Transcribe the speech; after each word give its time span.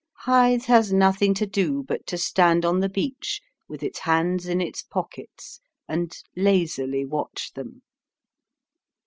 Hythe 0.25 0.63
has 0.63 0.91
nothing 0.91 1.35
to 1.35 1.45
do 1.45 1.83
but 1.83 2.07
to 2.07 2.17
stand 2.17 2.65
on 2.65 2.79
the 2.79 2.89
beach 2.89 3.39
with 3.69 3.83
its 3.83 3.99
hands 3.99 4.47
in 4.47 4.59
its 4.59 4.81
pockets 4.81 5.59
and 5.87 6.11
lazily 6.35 7.05
watch 7.05 7.51
them. 7.53 7.83